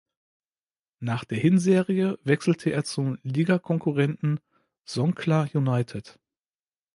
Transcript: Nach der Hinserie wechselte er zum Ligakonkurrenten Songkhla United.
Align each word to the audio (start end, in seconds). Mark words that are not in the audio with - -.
Nach 0.99 1.25
der 1.25 1.37
Hinserie 1.37 2.17
wechselte 2.23 2.71
er 2.71 2.83
zum 2.83 3.19
Ligakonkurrenten 3.21 4.39
Songkhla 4.83 5.47
United. 5.53 6.17